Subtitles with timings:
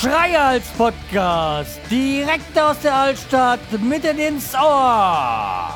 [0.00, 5.74] Schreihals Podcast, direkt aus der Altstadt, mitten ins Ohr.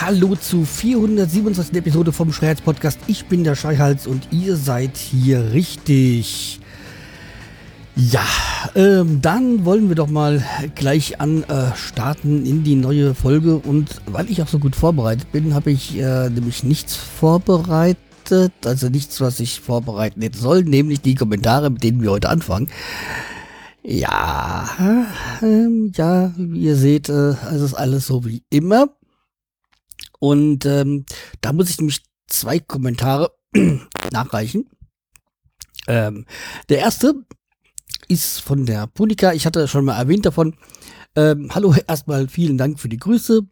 [0.00, 1.76] Hallo zu 427.
[1.76, 2.98] Episode vom Schreihals Podcast.
[3.06, 6.58] Ich bin der Schreihals und ihr seid hier richtig.
[7.96, 8.24] Ja,
[8.74, 11.70] ähm, dann wollen wir doch mal gleich an äh,
[12.24, 13.56] in die neue Folge.
[13.56, 18.52] Und weil ich auch so gut vorbereitet bin, habe ich äh, nämlich nichts vorbereitet.
[18.64, 22.68] Also nichts, was ich vorbereiten hätte sollen, nämlich die Kommentare, mit denen wir heute anfangen.
[23.82, 24.68] Ja,
[25.42, 28.88] ähm, ja, wie ihr seht, äh, es ist alles so wie immer.
[30.18, 31.06] Und ähm,
[31.40, 33.32] da muss ich nämlich zwei Kommentare
[34.12, 34.68] nachreichen.
[35.88, 36.26] Ähm,
[36.68, 37.14] der erste
[38.10, 39.32] ist von der Punika.
[39.32, 40.54] Ich hatte schon mal erwähnt davon.
[41.14, 43.42] Ähm, hallo, erstmal vielen Dank für die Grüße.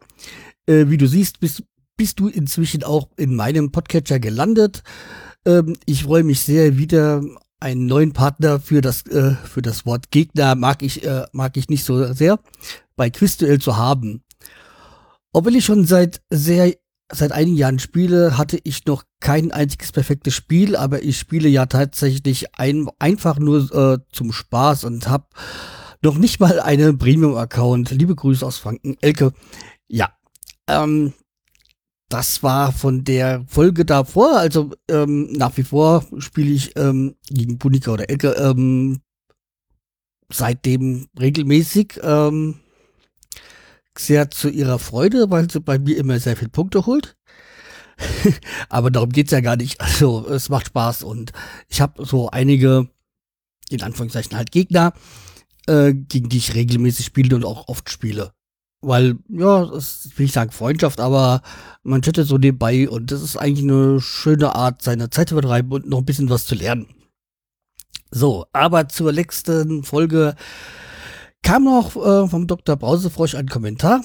[0.65, 1.63] Äh, wie du siehst, bist,
[1.97, 4.83] bist du inzwischen auch in meinem Podcatcher gelandet.
[5.45, 7.23] Ähm, ich freue mich sehr, wieder
[7.61, 11.69] einen neuen Partner für das, äh, für das Wort Gegner mag ich, äh, mag ich
[11.69, 12.39] nicht so sehr
[12.95, 14.23] bei Quizduell zu haben.
[15.31, 16.73] Obwohl ich schon seit sehr
[17.11, 21.65] seit einigen Jahren spiele, hatte ich noch kein einziges perfektes Spiel, aber ich spiele ja
[21.65, 25.25] tatsächlich ein, einfach nur äh, zum Spaß und habe
[26.01, 27.91] noch nicht mal einen Premium-Account.
[27.91, 28.95] Liebe Grüße aus Franken.
[29.01, 29.33] Elke,
[29.87, 30.13] ja,
[30.67, 31.13] ähm,
[32.09, 37.59] das war von der Folge davor, also ähm, nach wie vor spiele ich ähm, gegen
[37.59, 39.01] Punika oder Elke ähm,
[40.31, 41.99] seitdem regelmäßig.
[42.01, 42.55] Ähm,
[43.99, 47.17] sehr zu ihrer Freude, weil sie bei mir immer sehr viele Punkte holt.
[48.69, 49.81] Aber darum geht's ja gar nicht.
[49.81, 51.31] Also es macht Spaß und
[51.67, 52.89] ich habe so einige,
[53.69, 54.93] in Anführungszeichen halt Gegner,
[55.67, 58.31] äh, gegen die ich regelmäßig spiele und auch oft spiele.
[58.81, 61.41] Weil, ja, das will ich sagen Freundschaft, aber
[61.83, 65.71] man chattet so nebenbei und das ist eigentlich eine schöne Art, seine Zeit zu vertreiben
[65.73, 66.87] und noch ein bisschen was zu lernen.
[68.11, 70.35] So, aber zur letzten Folge
[71.43, 72.75] Kam noch äh, vom Dr.
[72.75, 74.03] Brausefrosch ein Kommentar.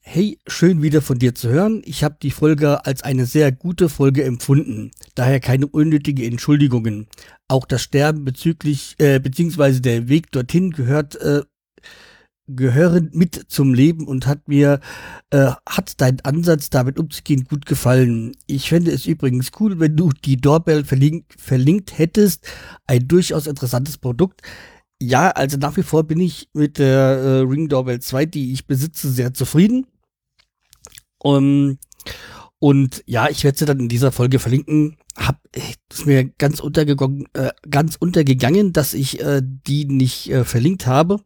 [0.00, 1.82] Hey, schön wieder von dir zu hören.
[1.84, 4.90] Ich habe die Folge als eine sehr gute Folge empfunden.
[5.14, 7.06] Daher keine unnötigen Entschuldigungen.
[7.46, 11.42] Auch das Sterben bezüglich, äh, beziehungsweise der Weg dorthin gehört, äh,
[12.48, 14.80] gehören mit zum Leben und hat mir,
[15.30, 18.32] äh, hat dein Ansatz damit umzugehen gut gefallen.
[18.46, 22.48] Ich fände es übrigens cool, wenn du die Doorbell verlinkt, verlinkt hättest.
[22.86, 24.42] Ein durchaus interessantes Produkt.
[25.00, 28.66] Ja, also nach wie vor bin ich mit der äh, Ring Doorbell 2, die ich
[28.66, 29.86] besitze, sehr zufrieden.
[31.18, 31.78] Um,
[32.58, 34.96] und ja, ich werde sie dann in dieser Folge verlinken.
[35.16, 35.40] Hab
[35.90, 41.20] ist mir ganz untergegangen, äh, ganz untergegangen, dass ich äh, die nicht äh, verlinkt habe.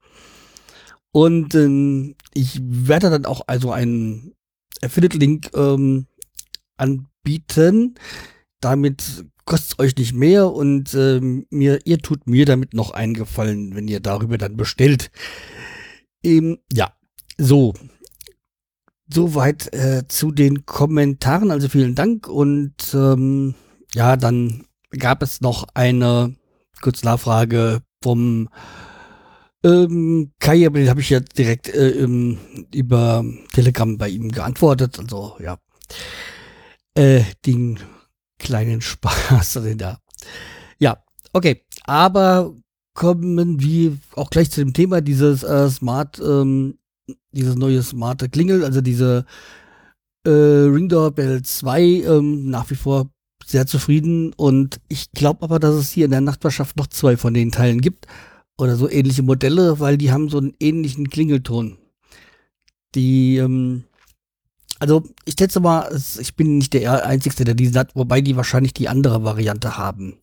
[1.13, 4.35] Und ähm, ich werde dann auch also einen
[4.83, 6.07] Affiliate-Link ähm,
[6.77, 7.95] anbieten.
[8.61, 13.75] Damit kostet euch nicht mehr und äh, mir, ihr tut mir damit noch einen Gefallen,
[13.75, 15.11] wenn ihr darüber dann bestellt.
[16.25, 16.93] Ähm, ja,
[17.39, 17.75] so.
[19.13, 21.51] Soweit äh, zu den Kommentaren.
[21.51, 22.29] Also vielen Dank.
[22.29, 23.55] Und ähm,
[23.95, 26.35] ja, dann gab es noch eine
[26.81, 28.49] kurze Nachfrage vom
[29.65, 32.39] ähm, Kai, aber den habe ich ja direkt äh, im,
[32.75, 34.99] über Telegram bei ihm geantwortet.
[34.99, 35.59] Also ja,
[36.95, 37.79] äh, den
[38.43, 39.99] kleinen Spaß da.
[40.79, 41.63] Ja, okay.
[41.85, 42.55] Aber
[42.95, 46.79] kommen wir auch gleich zu dem Thema dieses äh, Smart, ähm,
[47.33, 49.25] dieses neue smarte Klingel, also diese
[50.27, 53.11] äh, Ring Doorbell 2 ähm, nach wie vor
[53.45, 57.35] sehr zufrieden und ich glaube aber, dass es hier in der Nachbarschaft noch zwei von
[57.35, 58.07] den Teilen gibt
[58.57, 61.79] oder so ähnliche Modelle, weil die haben so einen ähnlichen Klingelton.
[62.95, 63.85] Die ähm,
[64.83, 68.75] also ich schätze mal, ich bin nicht der Einzige, der diese hat, wobei die wahrscheinlich
[68.75, 70.19] die andere Variante haben.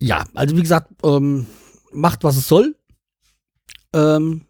[0.00, 1.46] Ja, also wie gesagt, ähm,
[1.92, 2.74] macht was es soll.
[3.94, 4.46] Ähm,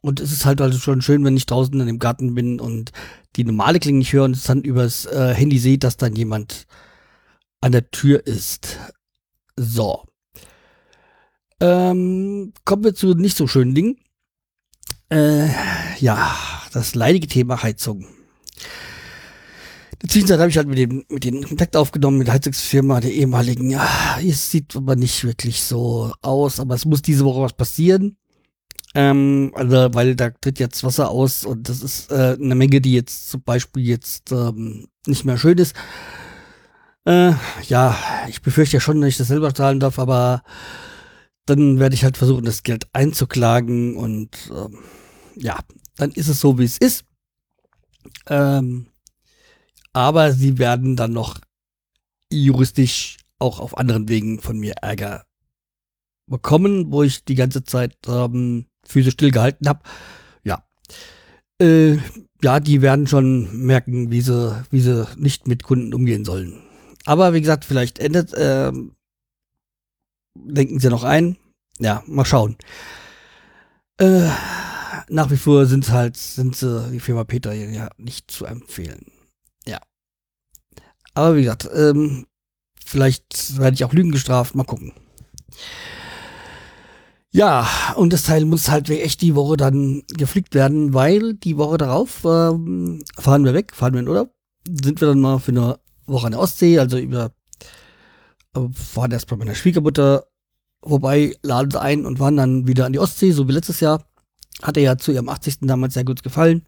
[0.00, 2.92] und es ist halt also schon schön, wenn ich draußen in dem Garten bin und
[3.36, 6.66] die normale Klinge nicht höre und es dann übers äh, Handy sehe, dass dann jemand
[7.60, 8.78] an der Tür ist.
[9.56, 10.06] So.
[11.60, 13.98] Ähm, kommen wir zu nicht so schönen Dingen.
[15.10, 15.50] Äh,
[15.98, 16.34] ja,
[16.72, 18.02] das leidige Thema Heizung.
[18.02, 18.08] In
[20.02, 23.12] der Zwischenzeit habe ich halt mit dem, mit den Kontakt aufgenommen mit der Heizungsfirma der
[23.12, 23.70] ehemaligen.
[23.70, 28.16] Ja, es sieht aber nicht wirklich so aus, aber es muss diese Woche was passieren.
[28.94, 32.94] Ähm, also, weil da tritt jetzt Wasser aus und das ist äh, eine Menge, die
[32.94, 35.76] jetzt zum Beispiel jetzt ähm, nicht mehr schön ist.
[37.04, 37.32] Äh,
[37.68, 37.96] ja,
[38.28, 40.42] ich befürchte ja schon, dass ich das selber zahlen darf, aber
[41.46, 44.78] dann werde ich halt versuchen, das Geld einzuklagen und ähm,
[45.36, 45.58] ja,
[45.96, 47.04] dann ist es so, wie es ist.
[48.26, 48.86] Ähm,
[49.92, 51.40] aber sie werden dann noch
[52.32, 55.24] juristisch auch auf anderen Wegen von mir Ärger
[56.26, 59.80] bekommen, wo ich die ganze Zeit ähm, Füße stillgehalten habe.
[60.44, 60.64] Ja.
[61.60, 61.98] Äh,
[62.42, 66.62] ja, die werden schon merken, wie sie, wie sie nicht mit Kunden umgehen sollen.
[67.04, 68.72] Aber wie gesagt, vielleicht endet, äh,
[70.36, 71.36] denken sie noch ein.
[71.78, 72.56] Ja, mal schauen.
[73.98, 74.28] Äh,
[75.10, 79.12] nach wie vor sind halt, sind sie, die Firma Peter ja nicht zu empfehlen.
[79.66, 79.80] Ja.
[81.14, 82.26] Aber wie gesagt, ähm,
[82.84, 84.92] vielleicht werde ich auch Lügen gestraft, mal gucken.
[87.32, 91.78] Ja, und das Teil muss halt echt die Woche dann geflickt werden, weil die Woche
[91.78, 94.34] darauf ähm, fahren wir weg, fahren wir in Urlaub,
[94.66, 97.32] sind wir dann mal für eine Woche an der Ostsee, also über
[98.56, 100.26] äh, fahren bei meiner Schwiegermutter
[100.82, 104.09] vorbei, laden sie ein und fahren dann wieder an die Ostsee, so wie letztes Jahr.
[104.62, 105.58] Hat er ja zu ihrem 80.
[105.62, 106.66] damals sehr gut gefallen.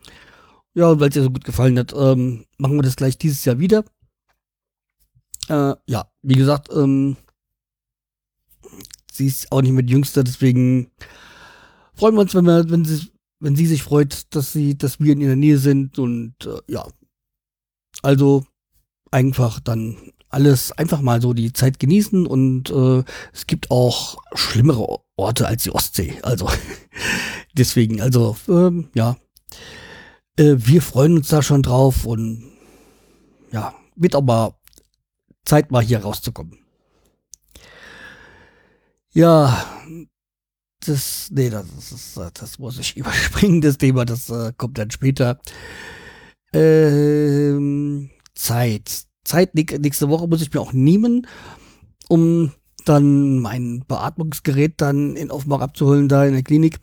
[0.75, 3.59] Ja, weil es ihr so gut gefallen hat, ähm, machen wir das gleich dieses Jahr
[3.59, 3.85] wieder.
[5.49, 7.17] Äh, ja, wie gesagt, ähm,
[9.13, 10.91] sie ist auch nicht mehr die Jüngste, deswegen
[11.95, 15.13] freuen wir uns, wenn wir, wenn sie, wenn sie sich freut, dass sie, dass wir
[15.13, 16.87] in ihrer Nähe sind und äh, ja.
[18.01, 18.47] Also
[19.11, 25.01] einfach dann alles einfach mal so die Zeit genießen und äh, es gibt auch schlimmere
[25.17, 26.19] Orte als die Ostsee.
[26.23, 26.49] Also
[27.53, 29.17] deswegen, also ähm, ja,
[30.37, 32.53] äh, wir freuen uns da schon drauf und
[33.51, 34.59] ja, wird aber
[35.45, 36.59] Zeit mal hier rauszukommen.
[39.13, 39.65] Ja,
[40.87, 45.41] das, nee, das, ist, das muss ich überspringen, das Thema, das äh, kommt dann später.
[46.53, 49.05] Ähm, Zeit.
[49.25, 51.27] Zeit nächste Woche muss ich mir auch nehmen,
[52.09, 52.53] um
[52.85, 56.81] dann mein Beatmungsgerät dann in Offenbach abzuholen, da in der Klinik.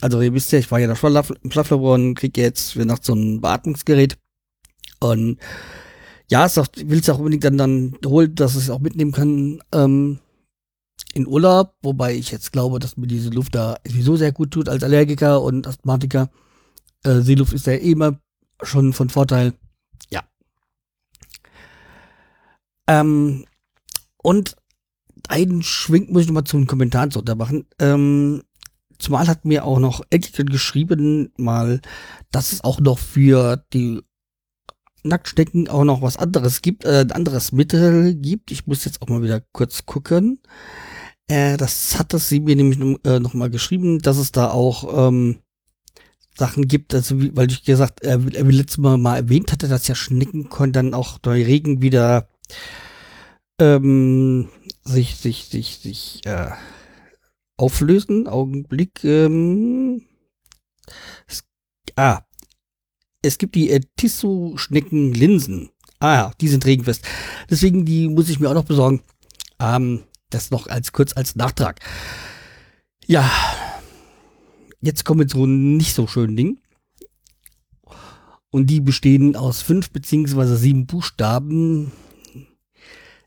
[0.00, 1.12] Also ihr wisst ja, ich war ja da schon
[1.50, 4.18] Schlaflabor und kriege jetzt für Nacht so ein Beatmungsgerät.
[5.00, 5.38] Und
[6.28, 10.20] ja, es will es auch unbedingt dann, dann holen, dass es auch mitnehmen kann ähm,
[11.14, 14.68] in Urlaub, wobei ich jetzt glaube, dass mir diese Luft da sowieso sehr gut tut
[14.68, 16.30] als Allergiker und Asthmatiker.
[17.02, 18.20] Äh, Seeluft ist ja immer
[18.62, 19.54] schon von Vorteil.
[20.10, 20.22] Ja.
[22.86, 23.44] Ähm,
[24.22, 24.56] und
[25.28, 27.66] einen Schwink muss ich nochmal zu den Kommentaren zu untermachen.
[27.78, 28.42] Ähm,
[29.00, 31.80] zumal hat mir auch noch Elke geschrieben, mal,
[32.30, 34.00] dass es auch noch für die
[35.02, 38.50] Nacktstecken auch noch was anderes gibt, äh, ein anderes Mittel gibt.
[38.50, 40.40] Ich muss jetzt auch mal wieder kurz gucken.
[41.28, 45.08] Äh, das hat das sie mir nämlich äh, noch mal geschrieben, dass es da auch
[45.08, 45.40] ähm,
[46.36, 49.88] Sachen gibt, also wie, weil ich gesagt, er, er letztes Mal mal erwähnt hatte, dass
[49.88, 52.28] ja Schnecken können dann auch durch Regen wieder
[53.60, 54.48] ähm,
[54.84, 56.50] sich, sich, sich, sich äh,
[57.60, 58.26] auflösen.
[58.26, 59.04] Augenblick.
[59.04, 60.02] Ähm,
[61.26, 61.44] es,
[61.96, 62.22] ah,
[63.22, 65.70] es gibt die äh, Tissot-Schnecken-Linsen.
[65.98, 67.04] Ah ja, die sind regenfest.
[67.50, 69.02] Deswegen, die muss ich mir auch noch besorgen.
[69.60, 71.80] Ähm, das noch als kurz als Nachtrag.
[73.06, 73.30] Ja,
[74.80, 76.60] jetzt kommen wir zu einem nicht so schönen Ding.
[78.50, 81.92] Und die bestehen aus fünf beziehungsweise sieben Buchstaben.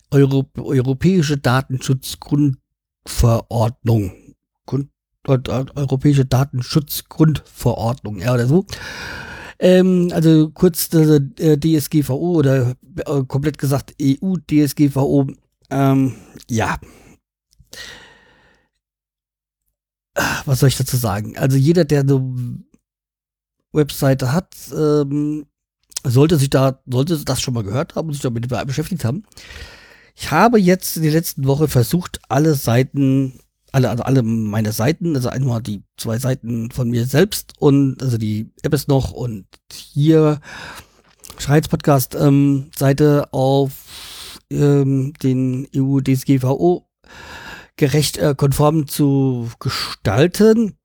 [0.09, 4.22] Euro Europäische Datenschutzgrundverordnung.
[4.65, 4.89] Grund
[5.27, 5.39] äh,
[5.75, 8.65] Europäische Datenschutzgrundverordnung, ja, oder so.
[9.59, 15.27] Ähm, also kurz äh, DSGVO oder äh, komplett gesagt EU-DSGVO.
[15.69, 16.15] Ähm,
[16.49, 16.77] ja.
[20.45, 21.37] Was soll ich dazu sagen?
[21.37, 22.33] Also jeder, der eine
[23.71, 25.45] Webseite hat, ähm,
[26.03, 29.23] sollte sich da, sollte das schon mal gehört haben und sich damit beschäftigt haben.
[30.15, 33.39] Ich habe jetzt in der letzten Woche versucht, alle Seiten,
[33.73, 38.17] alle, also alle meine Seiten, also einmal die zwei Seiten von mir selbst und also
[38.17, 40.39] die App ist noch und hier
[41.39, 46.87] Schreiz Podcast ähm, Seite auf ähm, den EU DSGVO
[47.75, 50.77] gerecht äh, konform zu gestalten.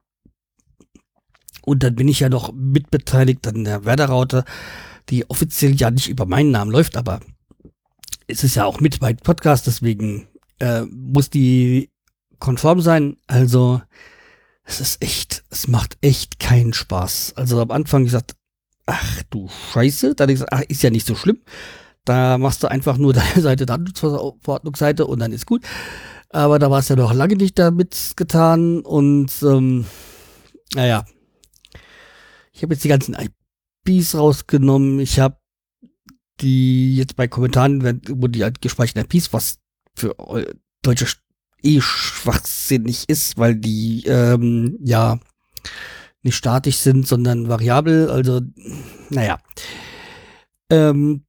[1.63, 4.45] Und dann bin ich ja noch mitbeteiligt an der Werderaute,
[5.11, 7.21] die offiziell ja nicht über meinen Namen läuft, aber
[8.27, 10.29] es ist ja auch mit bei Podcast, deswegen
[10.61, 11.91] äh, muss die
[12.39, 13.17] konform sein.
[13.27, 13.81] Also
[14.65, 17.35] es ist echt, es macht echt keinen Spaß.
[17.37, 18.37] Also am Anfang gesagt,
[18.87, 21.41] ach du Scheiße, dann gesagt, ach, ist ja nicht so schlimm.
[22.05, 25.65] Da machst du einfach nur deine Seite Datenschutzverordnungsseite und dann ist gut.
[26.31, 29.87] Aber da war es ja noch lange nicht damit getan und ähm,
[30.75, 31.07] naja.
[32.53, 33.17] Ich habe jetzt die ganzen
[33.87, 35.01] IPs rausgenommen.
[35.01, 35.39] Ich habe
[36.41, 39.59] die jetzt bei Kommentaren, wo die halt gespeicherten IPs, was
[39.95, 40.15] für
[40.83, 41.07] deutsche
[41.63, 45.19] eh schwachsinnig ist, weil die, ähm, ja,
[46.23, 48.11] nicht statisch sind, sondern variabel.
[48.11, 48.41] Also,
[49.11, 49.39] naja.
[50.71, 51.25] Ähm,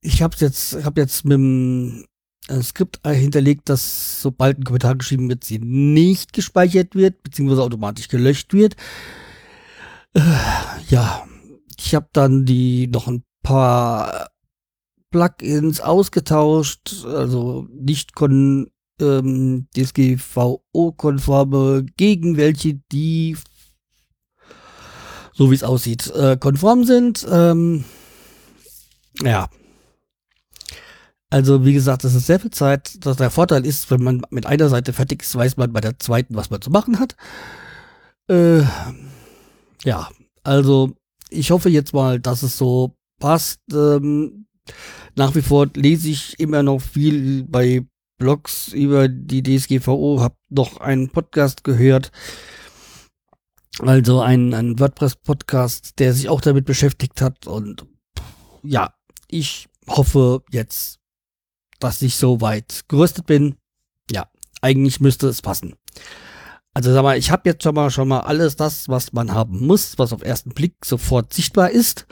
[0.00, 2.04] ich habe jetzt, hab jetzt mit dem
[2.48, 8.08] äh, Skript hinterlegt, dass sobald ein Kommentar geschrieben wird, sie nicht gespeichert wird, beziehungsweise automatisch
[8.08, 8.76] gelöscht wird.
[10.14, 10.20] Äh,
[10.88, 11.26] ja,
[11.78, 14.28] ich habe dann die noch ein paar
[15.10, 23.36] Plugins ausgetauscht, also nicht kon ähm, DSGVO-konforme gegen welche, die
[25.32, 27.26] so wie es aussieht, äh, konform sind.
[27.30, 27.84] Ähm,
[29.22, 29.48] ja,
[31.28, 33.04] also, wie gesagt, das ist sehr viel Zeit.
[33.04, 35.98] Das, der Vorteil ist, wenn man mit einer Seite fertig ist, weiß man bei der
[35.98, 37.16] zweiten, was man zu machen hat.
[38.28, 38.62] Äh,
[39.84, 40.08] ja,
[40.44, 40.92] also
[41.30, 43.60] ich hoffe jetzt mal, dass es so passt.
[43.72, 44.46] Ähm,
[45.16, 47.84] nach wie vor lese ich immer noch viel bei
[48.18, 52.10] Blogs über die DSGVO, habe noch einen Podcast gehört,
[53.80, 57.46] also ein, ein WordPress-Podcast, der sich auch damit beschäftigt hat.
[57.46, 57.86] Und
[58.62, 58.94] ja,
[59.28, 61.00] ich hoffe jetzt
[61.78, 63.56] dass ich so weit gerüstet bin.
[64.10, 64.28] Ja,
[64.60, 65.74] eigentlich müsste es passen.
[66.74, 69.66] Also sag mal, ich habe jetzt schon mal schon mal alles das, was man haben
[69.66, 72.06] muss, was auf ersten Blick sofort sichtbar ist.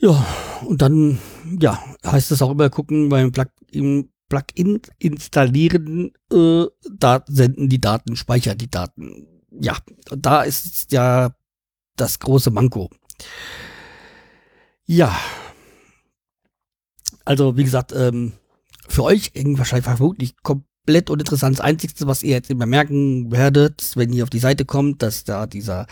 [0.00, 0.24] Ja,
[0.64, 1.18] und dann
[1.60, 8.16] ja, heißt es auch immer gucken beim Plugin, Plugin installieren, äh, da senden die Daten,
[8.16, 9.26] speichern die Daten.
[9.50, 9.76] Ja,
[10.16, 11.34] da ist ja
[11.96, 12.90] das große Manko.
[14.86, 15.16] Ja,
[17.28, 18.32] also, wie gesagt, ähm,
[18.88, 21.58] für euch wahrscheinlich vermutlich komplett uninteressant.
[21.58, 25.24] Das Einzige, was ihr jetzt immer merken werdet, wenn ihr auf die Seite kommt, dass
[25.24, 25.86] da dieser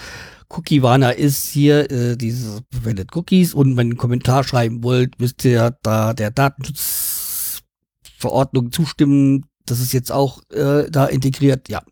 [0.49, 5.45] Cookie-Warner ist hier, äh, dieses verwendet Cookies und wenn ihr einen Kommentar schreiben wollt, müsst
[5.45, 6.31] ihr da der
[8.17, 9.47] Datenschutzverordnung zustimmen.
[9.67, 11.83] Das ist jetzt auch äh, da integriert, ja.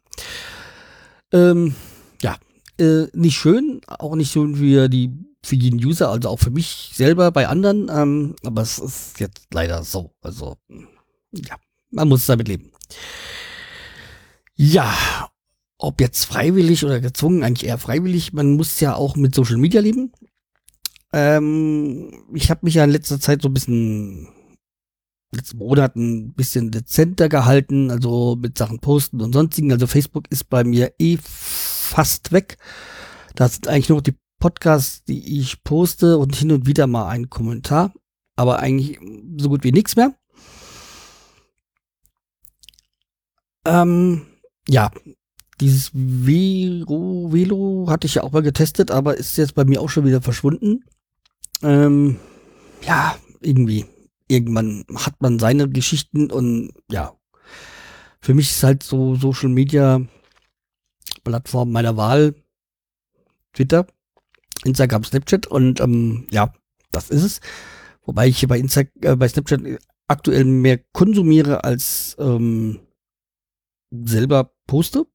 [1.33, 1.75] Ähm,
[2.23, 2.37] ja,
[2.79, 5.13] äh, nicht schön, auch nicht schön für die
[5.45, 7.91] für jeden User, also auch für mich selber bei anderen.
[7.91, 10.13] Ähm, aber es ist jetzt leider so.
[10.23, 10.57] Also,
[11.33, 11.57] ja,
[11.91, 12.71] man muss damit leben.
[14.55, 14.95] Ja,
[15.77, 18.33] ob jetzt freiwillig oder gezwungen, eigentlich eher freiwillig.
[18.33, 20.13] Man muss ja auch mit Social Media leben.
[21.13, 24.29] Ähm, ich habe mich ja in letzter Zeit so ein bisschen,
[25.35, 29.73] letzten Monaten ein bisschen dezenter gehalten, also mit Sachen posten und sonstigen.
[29.73, 32.59] Also Facebook ist bei mir eh fast weg.
[33.35, 37.31] Da sind eigentlich nur die Podcasts, die ich poste und hin und wieder mal einen
[37.31, 37.93] Kommentar,
[38.37, 38.99] aber eigentlich
[39.39, 40.15] so gut wie nichts mehr.
[43.67, 44.27] Ähm,
[44.69, 44.91] ja,
[45.61, 49.89] dieses Vero, Velo hatte ich ja auch mal getestet, aber ist jetzt bei mir auch
[49.89, 50.85] schon wieder verschwunden.
[51.63, 52.19] Ähm,
[52.87, 53.87] ja, irgendwie.
[54.29, 57.15] Irgendwann hat man seine Geschichten und ja.
[58.21, 60.01] Für mich ist halt so Social Media
[61.25, 62.35] Plattform meiner Wahl
[63.53, 63.87] Twitter.
[64.65, 66.53] Instagram, Snapchat und ähm, ja,
[66.91, 67.41] das ist es.
[68.05, 69.61] Wobei ich hier bei, Insta äh, bei Snapchat
[70.09, 72.81] aktuell mehr konsumiere als ähm,
[73.91, 75.07] selber poste.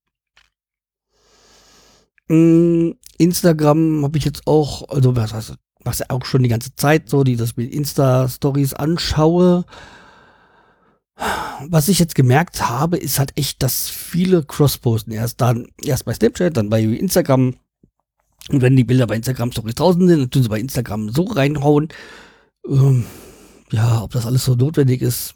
[2.28, 6.76] Mm, Instagram habe ich jetzt auch, also was heißt, mach's ja auch schon die ganze
[6.76, 9.66] Zeit so, die das mit Insta-Stories anschaue.
[11.68, 16.14] Was ich jetzt gemerkt habe, ist halt echt, dass viele Cross-Posten erst dann, erst bei
[16.14, 17.56] Snapchat, dann bei Instagram,
[18.50, 21.24] und wenn die Bilder bei Instagram Stories draußen sind, dann tun sie bei Instagram so
[21.26, 21.90] reinhauen.
[22.66, 23.06] Ähm,
[23.72, 25.36] ja, ob das alles so notwendig ist,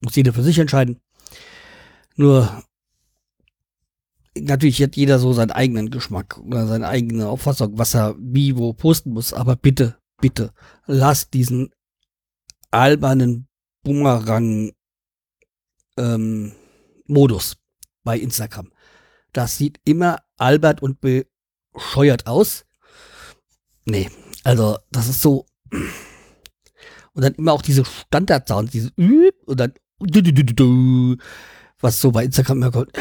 [0.00, 0.98] muss jeder für sich entscheiden.
[2.16, 2.62] Nur,
[4.40, 8.72] natürlich hat jeder so seinen eigenen Geschmack oder seine eigene Auffassung, was er wie wo
[8.72, 9.32] posten muss.
[9.32, 10.52] Aber bitte, bitte,
[10.86, 11.70] lass diesen
[12.70, 13.48] albernen
[13.82, 14.72] Bumerang
[15.96, 16.52] ähm,
[17.06, 17.56] Modus
[18.04, 18.70] bei Instagram.
[19.32, 21.26] Das sieht immer albert und be
[21.76, 22.64] scheuert aus.
[23.84, 24.10] Nee,
[24.44, 25.46] also das ist so.
[27.12, 28.92] Und dann immer auch diese Standard-Sounds, diese
[29.46, 29.72] und dann
[31.80, 32.92] was so bei Instagram immer kommt.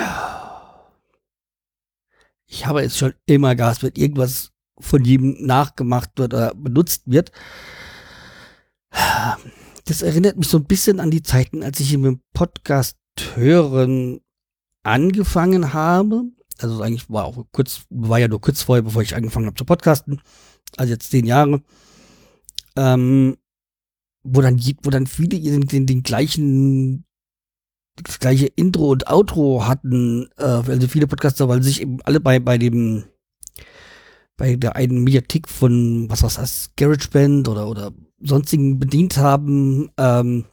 [2.52, 7.32] Ich habe jetzt schon immer Gas, wenn irgendwas von jedem nachgemacht wird oder benutzt wird.
[9.86, 12.98] Das erinnert mich so ein bisschen an die Zeiten, als ich dem Podcast
[13.36, 14.22] hören
[14.84, 16.24] angefangen habe.
[16.58, 19.66] Also eigentlich war auch kurz, war ja nur kurz vorher, bevor ich angefangen habe zu
[19.66, 20.20] podcasten,
[20.76, 21.62] also jetzt zehn Jahre,
[22.76, 23.38] ähm,
[24.24, 27.06] wo dann, wo dann viele den, den, den gleichen,
[28.04, 32.40] das gleiche Intro und Outro hatten, äh, also viele Podcaster, weil sich eben alle bei,
[32.40, 33.06] bei dem,
[34.38, 40.46] bei der einen Mediathek von, was was das, GarageBand oder, oder sonstigen bedient haben, ähm,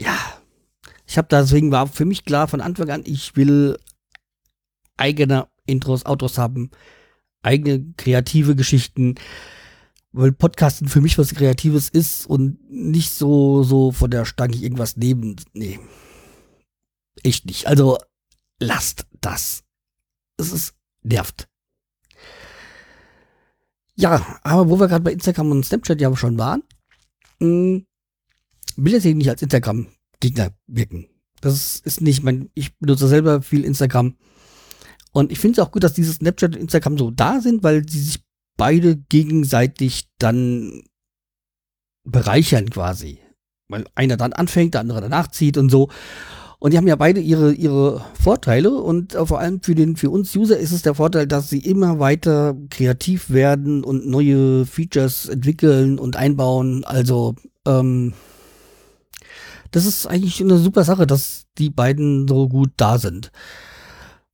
[0.00, 0.16] ja,
[1.06, 3.78] ich habe deswegen war für mich klar von Anfang an, ich will
[4.96, 6.70] eigener Intros, Outros haben,
[7.42, 9.14] eigene kreative Geschichten,
[10.16, 14.96] weil Podcasten für mich was Kreatives ist und nicht so, so von der Stange irgendwas
[14.96, 15.78] neben, nee.
[17.22, 17.66] Echt nicht.
[17.66, 17.98] Also,
[18.58, 19.62] lasst das.
[20.38, 21.48] Es ist, nervt.
[23.94, 26.62] Ja, aber wo wir gerade bei Instagram und Snapchat ja schon waren,
[27.40, 27.86] mh, hm,
[28.76, 31.08] will jetzt nicht als Instagram-Gegner wirken.
[31.42, 34.16] Das ist nicht mein, ich benutze selber viel Instagram.
[35.12, 37.86] Und ich finde es auch gut, dass diese Snapchat und Instagram so da sind, weil
[37.86, 38.25] sie sich
[38.56, 40.82] beide gegenseitig dann
[42.04, 43.18] bereichern quasi.
[43.68, 45.88] Weil einer dann anfängt, der andere danach zieht und so.
[46.58, 50.34] Und die haben ja beide ihre, ihre Vorteile und vor allem für den, für uns
[50.34, 55.98] User ist es der Vorteil, dass sie immer weiter kreativ werden und neue Features entwickeln
[55.98, 56.82] und einbauen.
[56.84, 57.34] Also,
[57.66, 58.14] ähm,
[59.70, 63.30] das ist eigentlich eine super Sache, dass die beiden so gut da sind.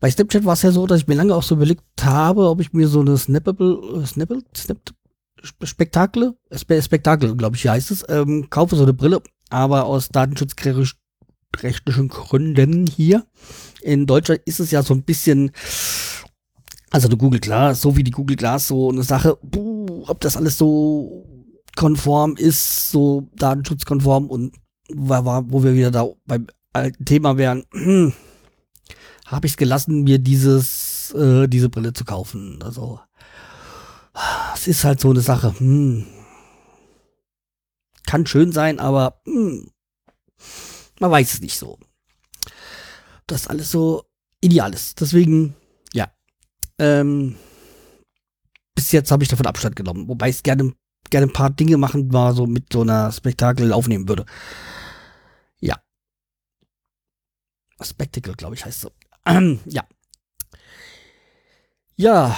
[0.02, 2.60] Bei Snapchat war es ja so, dass ich mir lange auch so überlegt habe, ob
[2.60, 4.78] ich mir so eine Snappable, Snappable, Snap,
[5.62, 12.88] Spektakel, Spektakel, glaube ich, heißt es, ähm, kaufe so eine Brille, aber aus datenschutzrechtlichen Gründen
[12.88, 13.24] hier.
[13.80, 15.52] In Deutschland ist es ja so ein bisschen,
[16.90, 20.36] also eine Google Glass, so wie die Google Glass, so eine Sache, buh, ob das
[20.36, 21.28] alles so
[21.76, 24.56] konform ist, so datenschutzkonform und
[24.92, 27.62] wo wir wieder da beim alten Thema wären,
[29.26, 32.62] habe ich es gelassen, mir dieses, äh, diese Brille zu kaufen.
[32.62, 33.00] Also,
[34.54, 35.58] es ist halt so eine Sache.
[35.58, 36.06] Hm.
[38.06, 39.70] Kann schön sein, aber hm,
[41.00, 41.78] man weiß es nicht so.
[43.26, 44.04] Das alles so
[44.40, 45.00] ideal ist.
[45.00, 45.54] Deswegen,
[45.94, 46.12] ja.
[46.78, 47.36] Ähm,
[48.74, 50.74] bis jetzt habe ich davon Abstand genommen, wobei ich gerne
[51.10, 54.26] gerne ein paar Dinge machen war so mit so einer Spektakel aufnehmen würde.
[55.60, 55.80] Ja.
[57.80, 58.90] Spectacle, glaube ich, heißt so.
[59.66, 59.84] Ja.
[61.96, 62.36] Ja.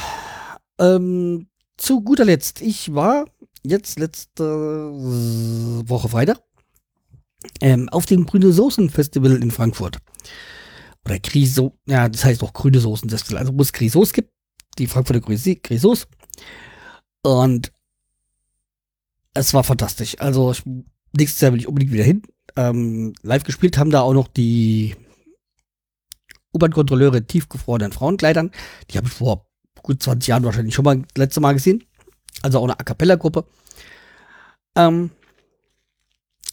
[0.79, 3.27] Ähm, zu guter Letzt, ich war
[3.63, 6.43] jetzt letzte Woche Freitag
[7.61, 9.99] ähm, auf dem Grüne Soßen Festival in Frankfurt.
[11.05, 14.31] Oder Griso, ja, das heißt auch Grüne Soßen Festival, also wo es Grisos gibt,
[14.79, 16.07] die Frankfurter Grisos.
[17.23, 17.73] Und
[19.35, 20.19] es war fantastisch.
[20.19, 20.63] Also ich,
[21.17, 22.23] nächstes Jahr will ich unbedingt wieder hin
[22.57, 24.95] ähm, live gespielt haben da auch noch die
[26.55, 28.51] U-Bahn-Kontrolleure in tiefgefrorenen Frauenkleidern.
[28.91, 29.47] Die habe ich vor
[29.83, 31.85] gut 20 Jahren wahrscheinlich schon mal das letzte Mal gesehen.
[32.43, 33.45] Also auch eine A Cappella-Gruppe.
[34.77, 35.11] Ähm,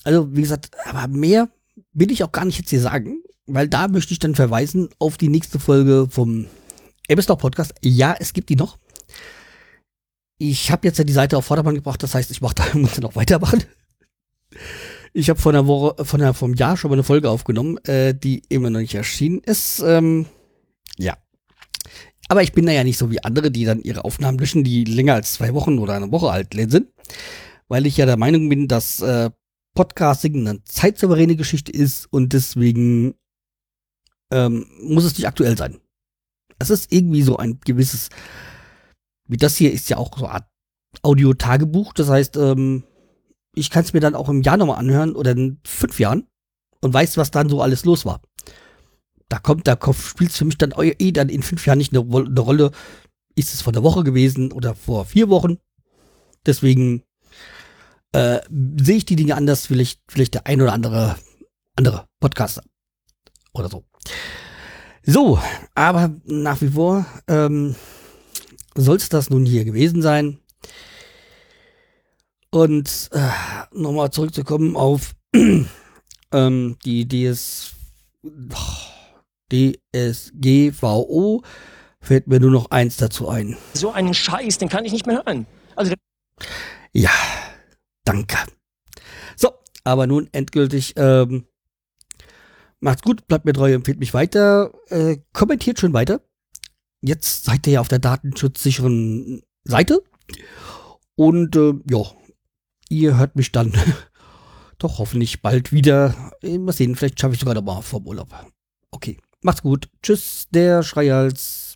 [0.03, 1.49] also, wie gesagt, aber mehr
[1.93, 5.17] will ich auch gar nicht jetzt hier sagen, weil da möchte ich dann verweisen auf
[5.17, 6.47] die nächste Folge vom
[7.07, 7.73] Ebbesdorf Podcast.
[7.83, 8.77] Ja, es gibt die noch.
[10.37, 12.99] Ich habe jetzt ja die Seite auf Vordermann gebracht, das heißt, ich mache da muss
[12.99, 13.63] noch weitermachen.
[15.13, 18.15] Ich habe vor einer Woche, von einer, vom Jahr schon mal eine Folge aufgenommen, äh,
[18.15, 19.79] die immer noch nicht erschienen ist.
[19.85, 20.25] Ähm,
[20.97, 21.17] ja.
[22.29, 24.85] Aber ich bin da ja nicht so wie andere, die dann ihre Aufnahmen löschen, die
[24.85, 26.87] länger als zwei Wochen oder eine Woche alt sind.
[27.67, 29.31] Weil ich ja der Meinung bin, dass äh,
[29.75, 33.15] Podcasting eine zeitsouveräne Geschichte ist und deswegen
[34.31, 35.79] ähm, muss es nicht aktuell sein.
[36.57, 38.09] Es ist irgendwie so ein gewisses,
[39.27, 40.47] wie das hier ist ja auch so eine Art
[41.01, 41.93] Audio-Tagebuch.
[41.93, 42.83] Das heißt, ähm,
[43.53, 46.27] ich kann es mir dann auch im Jahr nochmal anhören oder in fünf Jahren
[46.81, 48.21] und weiß, was dann so alles los war.
[49.29, 52.05] Da kommt, da spielt es für mich dann eh dann in fünf Jahren nicht eine,
[52.05, 52.71] eine Rolle.
[53.35, 55.57] Ist es vor der Woche gewesen oder vor vier Wochen?
[56.45, 57.03] Deswegen
[58.11, 58.39] äh,
[58.81, 61.15] sehe ich die Dinge anders, vielleicht, vielleicht der ein oder andere
[61.75, 62.63] andere Podcaster
[63.53, 63.83] oder so.
[65.03, 65.39] So,
[65.73, 67.75] aber nach wie vor ähm,
[68.75, 70.39] soll es das nun hier gewesen sein.
[72.51, 73.29] Und äh,
[73.73, 75.15] nochmal zurückzukommen auf
[76.33, 77.73] ähm, die DS,
[79.51, 81.43] DSGVO,
[82.01, 83.57] fällt mir nur noch eins dazu ein.
[83.73, 85.45] So einen Scheiß, den kann ich nicht mehr hören.
[85.75, 85.93] Also
[86.91, 87.11] ja,
[88.03, 88.37] danke.
[89.37, 89.51] So,
[89.85, 90.93] aber nun endgültig.
[90.97, 91.45] Ähm,
[92.81, 96.21] macht's gut, bleibt mir treu, empfiehlt mich weiter, äh, kommentiert schon weiter.
[97.01, 100.03] Jetzt seid ihr ja auf der datenschutzsicheren Seite.
[101.15, 102.03] Und äh, ja,
[102.91, 103.73] ihr hört mich dann
[104.77, 106.13] doch hoffentlich bald wieder.
[106.43, 108.29] Mal sehen, vielleicht schaffe ich sogar noch mal vom Urlaub.
[108.91, 109.89] Okay, macht's gut.
[110.03, 111.70] Tschüss, der Schreihals.